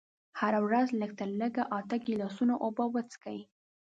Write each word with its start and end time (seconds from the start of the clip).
هره 0.39 0.59
ورځ 0.67 0.87
لږ 1.01 1.11
تر 1.19 1.29
لږه 1.39 1.63
اته 1.77 1.95
ګيلاسه 2.05 2.45
اوبه 2.63 2.85
وڅښئ. 2.93 3.39